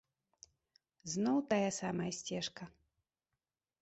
Зноў 1.13 1.37
тая 1.53 1.69
самая 1.81 2.11
сцежка! 2.21 2.63